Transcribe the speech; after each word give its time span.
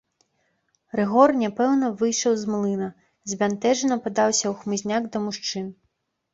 Рыгор 0.99 1.33
няпэўна 1.41 1.91
выйшаў 1.99 2.33
з 2.45 2.51
млына, 2.55 2.89
збянтэжана 3.35 4.01
падаўся 4.09 4.43
ў 4.43 4.53
хмызняк 4.65 5.03
да 5.15 5.27
мужчын. 5.31 5.73